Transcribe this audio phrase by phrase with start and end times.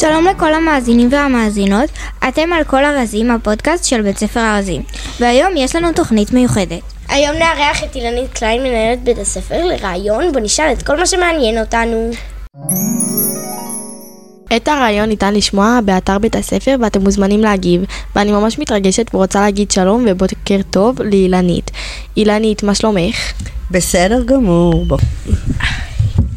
[0.00, 1.90] שלום לכל המאזינים והמאזינות,
[2.28, 4.82] אתם על כל ארזים, הפודקאסט של בית ספר ארזים,
[5.20, 6.80] והיום יש לנו תוכנית מיוחדת.
[7.08, 11.58] היום נארח את אילנית קליין, מנהלת בית הספר, לראיון בו נשאל את כל מה שמעניין
[11.58, 12.10] אותנו.
[14.56, 17.84] את הרעיון ניתן לשמוע באתר בית הספר ואתם מוזמנים להגיב
[18.16, 21.70] ואני ממש מתרגשת ורוצה להגיד שלום ובוקר טוב לאילנית.
[22.16, 23.32] אילנית, מה שלומך?
[23.70, 24.84] בסדר גמור.
[24.86, 24.98] בוא.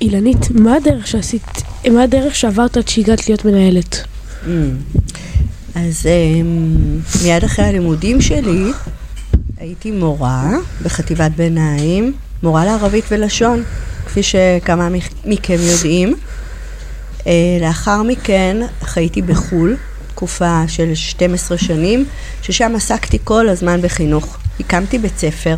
[0.01, 4.03] אילנית, מה הדרך שעשית, מה הדרך שעברת עד שהגעת להיות מנהלת?
[4.45, 4.47] Mm.
[5.75, 8.71] אז אמ, מיד אחרי הלימודים שלי
[9.57, 10.51] הייתי מורה
[10.81, 13.63] בחטיבת ביניים, מורה לערבית ולשון,
[14.05, 14.89] כפי שכמה
[15.25, 16.15] מכם יודעים.
[17.27, 22.05] אה, לאחר מכן חייתי בחו"ל, תקופה של 12 שנים,
[22.41, 24.37] ששם עסקתי כל הזמן בחינוך.
[24.59, 25.55] הקמתי בית ספר,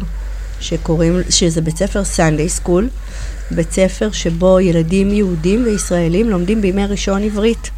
[0.59, 2.89] שקוראים, שזה בית ספר סנדיי סקול,
[3.51, 7.69] בית ספר שבו ילדים יהודים וישראלים לומדים בימי ראשון עברית.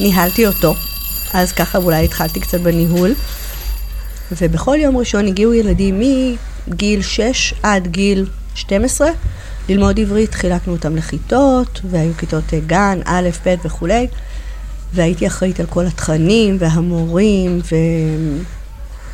[0.00, 0.74] ניהלתי אותו,
[1.34, 3.14] אז ככה אולי התחלתי קצת בניהול,
[4.32, 6.00] ובכל יום ראשון הגיעו ילדים
[6.68, 9.08] מגיל 6 עד גיל 12
[9.68, 14.06] ללמוד עברית, חילקנו אותם לכיתות, והיו כיתות גן, א', ב' וכולי,
[14.94, 17.60] והייתי אחראית על כל התכנים והמורים,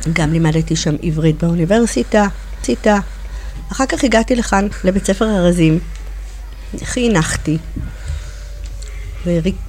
[0.07, 2.27] וגם לימדתי שם עברית באוניברסיטה.
[2.61, 2.99] ציטה.
[3.71, 5.79] אחר כך הגעתי לכאן, לבית ספר ארזים,
[6.83, 7.57] חינכתי,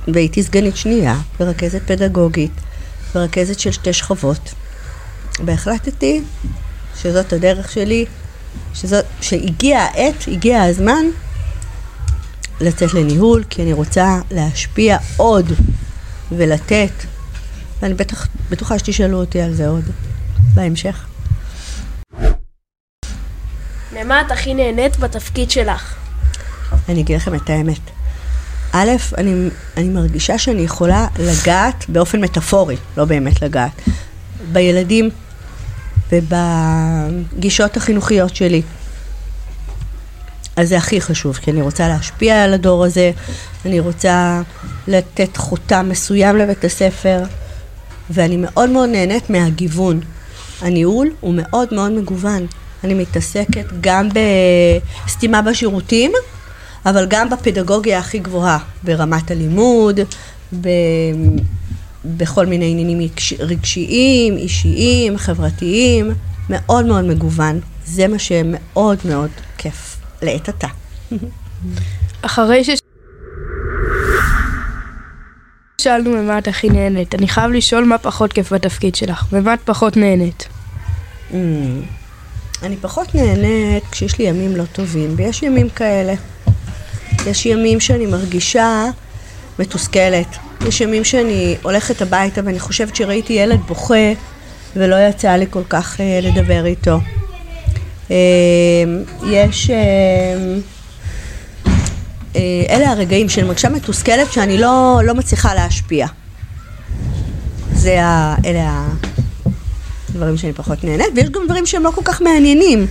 [0.08, 2.52] והייתי סגנית שנייה, ורכזת פדגוגית,
[3.14, 4.54] ורכזת של שתי שכבות,
[5.44, 6.22] והחלטתי
[7.02, 8.04] שזאת הדרך שלי
[8.74, 11.04] שזאת, שהגיע העת, הגיע הזמן
[12.60, 15.52] לצאת לניהול, כי אני רוצה להשפיע עוד
[16.32, 16.92] ולתת,
[17.82, 19.84] ואני בטח, בטוחה שתשאלו אותי על זה עוד
[20.54, 21.06] בהמשך.
[23.92, 25.94] ממה את הכי נהנית בתפקיד שלך?
[26.88, 27.80] אני אגיד לכם את האמת.
[28.72, 33.82] א', אני, אני מרגישה שאני יכולה לגעת באופן מטאפורי, לא באמת לגעת,
[34.52, 35.10] בילדים
[36.12, 38.62] ובגישות החינוכיות שלי.
[40.56, 43.10] אז זה הכי חשוב, כי אני רוצה להשפיע על הדור הזה,
[43.64, 44.42] אני רוצה
[44.88, 47.22] לתת חותם מסוים לבית הספר,
[48.10, 50.00] ואני מאוד מאוד נהנית מהגיוון.
[50.60, 52.46] הניהול הוא מאוד מאוד מגוון.
[52.84, 54.08] אני מתעסקת גם
[55.06, 56.12] בסתימה בשירותים,
[56.86, 60.00] אבל גם בפדגוגיה הכי גבוהה, ברמת הלימוד,
[60.60, 60.68] ב...
[62.04, 63.08] בכל מיני עניינים
[63.38, 66.10] רגשיים, אישיים, חברתיים,
[66.50, 67.60] מאוד מאוד מגוון.
[67.86, 70.68] זה מה שמאוד מאוד כיף לעת עתה.
[72.22, 72.70] אחרי ש...
[75.86, 79.58] שאלנו ממה את הכי נהנית, אני חייב לשאול מה פחות כיף בתפקיד שלך, ומה את
[79.64, 80.48] פחות נהנית.
[81.30, 81.34] Mm,
[82.62, 86.14] אני פחות נהנית כשיש לי ימים לא טובים, ויש ימים כאלה.
[87.26, 88.84] יש ימים שאני מרגישה
[89.58, 90.36] מתוסכלת.
[90.68, 94.12] יש ימים שאני הולכת הביתה ואני חושבת שראיתי ילד בוכה
[94.76, 97.00] ולא יצא לי כל כך אה, לדבר איתו.
[98.10, 98.16] אה,
[99.30, 99.70] יש...
[99.70, 100.58] אה,
[102.68, 106.06] אלה הרגעים שאני מרגישה מתוסכלת שאני לא, לא מצליחה להשפיע.
[107.72, 108.36] זה ה...
[108.44, 108.86] אלה
[110.16, 112.86] הדברים שאני פחות נהנית, ויש גם דברים שהם לא כל כך מעניינים,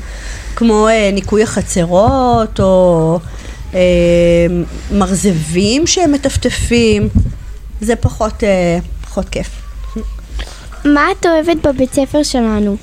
[0.56, 3.20] כמו אה, ניקוי החצרות, או
[3.74, 3.80] אה,
[4.92, 7.10] מרזבים שהם מטפטפים,
[7.82, 9.50] זה פחות, אה, פחות כיף.
[10.86, 12.78] מה את אוהבת בבית ספר שלנו?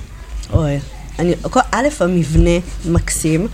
[0.52, 0.78] אוי,
[1.18, 1.34] אני,
[1.70, 3.48] א', המבנה מקסים,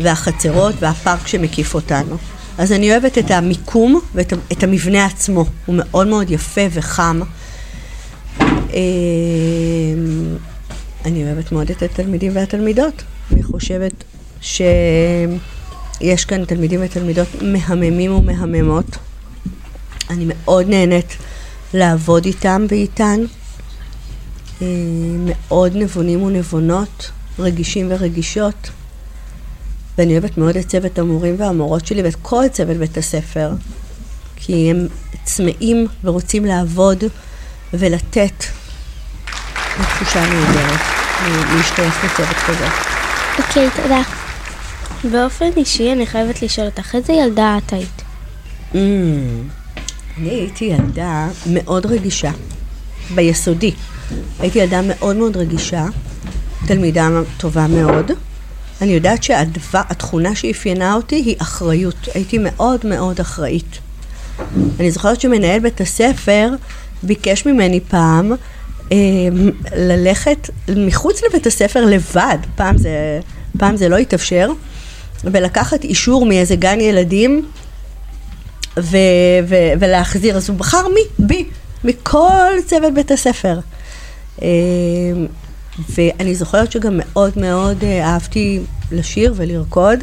[0.00, 2.16] והחצרות והפארק שמקיף אותנו.
[2.58, 7.20] אז אני אוהבת את המיקום ואת את המבנה עצמו, הוא מאוד מאוד יפה וחם.
[8.40, 8.78] אה,
[11.04, 13.02] אני אוהבת מאוד את התלמידים והתלמידות.
[13.32, 14.04] אני חושבת
[14.40, 14.64] שיש
[16.28, 18.96] כאן תלמידים ותלמידות מהממים ומהממות.
[20.10, 21.16] אני מאוד נהנית
[21.74, 23.20] לעבוד איתם ואיתן.
[24.62, 24.66] אה,
[25.18, 28.70] מאוד נבונים ונבונות, רגישים ורגישות.
[29.98, 33.50] ואני אוהבת מאוד את צוות המורים והמורות שלי ואת כל צוות בית הספר,
[34.36, 34.86] כי הם
[35.24, 37.04] צמאים ורוצים לעבוד
[37.74, 38.44] ולתת.
[39.78, 40.80] זו תחושה נהדרת
[41.56, 42.66] להשתייך לצוות כזה.
[43.38, 44.02] אוקיי, okay, תודה.
[45.10, 48.02] באופן אישי אני חייבת לשאול אותך, איזה ילדה את היית?
[48.72, 48.76] Mm,
[50.18, 52.30] אני הייתי ילדה מאוד רגישה,
[53.14, 53.72] ביסודי.
[54.40, 55.84] הייתי ילדה מאוד מאוד רגישה,
[56.66, 58.10] תלמידה טובה מאוד.
[58.82, 62.08] אני יודעת שהתכונה שאפיינה אותי היא אחריות.
[62.14, 63.78] הייתי מאוד מאוד אחראית.
[64.80, 66.48] אני זוכרת שמנהל בית הספר
[67.02, 68.32] ביקש ממני פעם
[68.92, 68.96] אה,
[69.76, 73.20] ללכת מחוץ לבית הספר לבד, פעם זה,
[73.58, 74.50] פעם זה לא התאפשר,
[75.24, 77.46] ולקחת אישור מאיזה גן ילדים
[78.78, 78.96] ו-
[79.48, 80.36] ו- ולהחזיר.
[80.36, 81.44] אז הוא בחר בי, בי,
[81.84, 83.58] מכל צוות בית הספר.
[84.42, 84.48] אה,
[85.78, 88.60] ואני זוכרת שגם מאוד מאוד אה, אהבתי
[88.92, 89.98] לשיר ולרקוד,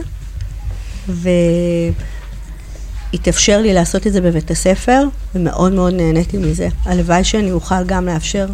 [3.13, 5.03] והתאפשר לי לעשות את זה בבית הספר,
[5.35, 6.67] ומאוד מאוד נהניתי מזה.
[6.85, 8.47] הלוואי שאני אוכל גם לאפשר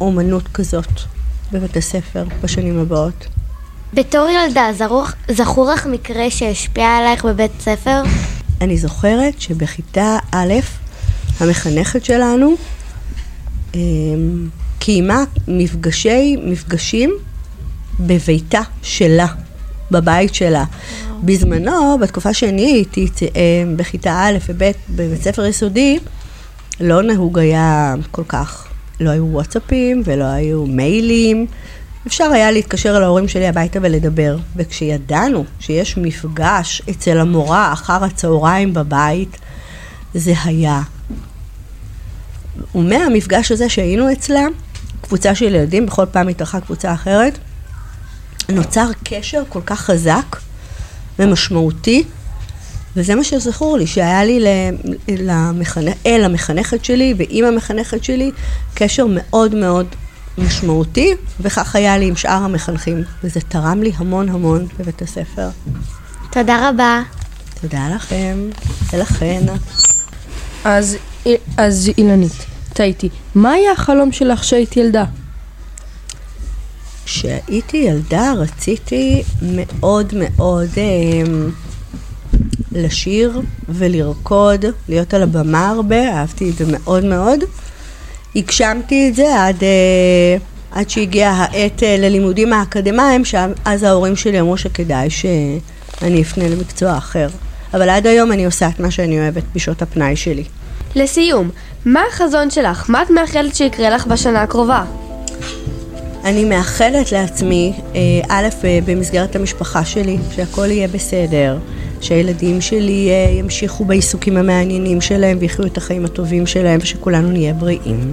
[0.00, 1.00] אומנות כזאת
[1.52, 3.26] בבית הספר בשנים הבאות.
[3.94, 8.02] בתור ילדה, זרוח, זכור לך מקרה שהשפיע עלייך בבית ספר?
[8.60, 10.54] אני זוכרת שבכיתה א',
[11.40, 12.54] המחנכת שלנו
[13.74, 14.48] אמ,
[14.84, 17.10] קיימה מפגשי, מפגשים
[18.00, 19.26] בביתה שלה,
[19.90, 20.64] בבית שלה.
[21.22, 25.98] בזמנו, בתקופה שאני הייתי אמ, בכיתה א' וב' בבית ספר יסודי,
[26.80, 28.66] לא נהוג היה כל כך,
[29.00, 31.46] לא היו וואטסאפים ולא היו מיילים.
[32.06, 34.36] אפשר היה להתקשר אל ההורים שלי הביתה ולדבר.
[34.56, 39.36] וכשידענו שיש מפגש אצל המורה אחר הצהריים בבית,
[40.14, 40.82] זה היה.
[42.74, 44.46] ומהמפגש הזה שהיינו אצלה,
[45.02, 47.38] קבוצה של ילדים, בכל פעם התארחה קבוצה אחרת,
[48.48, 50.36] נוצר קשר כל כך חזק
[51.18, 52.04] ומשמעותי,
[52.96, 54.44] וזה מה שזכור לי, שהיה לי
[55.08, 55.84] למחנ...
[56.06, 58.30] אל המחנכת שלי ועם המחנכת שלי
[58.74, 59.86] קשר מאוד מאוד
[60.38, 65.48] משמעותי, וכך היה לי עם שאר המחנכים, וזה תרם לי המון המון בבית הספר.
[66.30, 67.02] תודה רבה.
[67.60, 68.38] תודה לכם
[68.92, 69.42] ולכן.
[70.64, 70.96] אז,
[71.56, 73.08] אז אילנית, טעיתי.
[73.34, 75.04] מה היה החלום שלך כשהיית ילדה?
[77.04, 81.42] כשהייתי ילדה רציתי מאוד מאוד אה,
[82.72, 87.40] לשיר ולרקוד, להיות על הבמה הרבה, אהבתי את זה מאוד מאוד.
[88.36, 90.36] הגשמתי את זה עד, אה,
[90.70, 97.28] עד שהגיעה העת אה, ללימודים האקדמיים, שאז ההורים שלי אמרו שכדאי שאני אפנה למקצוע אחר.
[97.74, 100.44] אבל עד היום אני עושה את מה שאני אוהבת בשעות הפנאי שלי.
[100.94, 101.50] לסיום,
[101.84, 102.90] מה החזון שלך?
[102.90, 104.84] מה את מאחלת שיקרה לך בשנה הקרובה?
[106.24, 108.48] אני מאחלת לעצמי, אה, א',
[108.84, 111.58] במסגרת המשפחה שלי, שהכל יהיה בסדר,
[112.00, 118.12] שהילדים שלי ימשיכו בעיסוקים המעניינים שלהם ויחיו את החיים הטובים שלהם ושכולנו נהיה בריאים.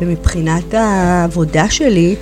[0.00, 2.16] ומבחינת העבודה שלי,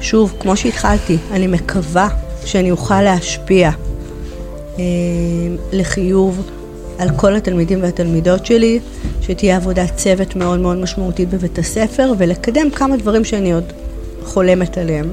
[0.00, 2.08] שוב, כמו שהתחלתי, אני מקווה
[2.44, 3.87] שאני אוכל להשפיע אה,
[5.72, 6.50] לחיוב
[6.98, 8.80] על כל התלמידים והתלמידות שלי,
[9.20, 13.64] שתהיה עבודת צוות מאוד מאוד משמעותית בבית הספר ולקדם כמה דברים שאני עוד
[14.24, 15.08] חולמת עליהם.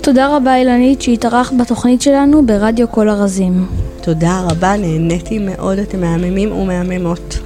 [0.00, 3.66] תודה רבה אילנית שהתארחת בתוכנית שלנו ברדיו כל ארזים.
[4.00, 7.37] תודה רבה, נהניתי מאוד, אתם מהממים ומהממות.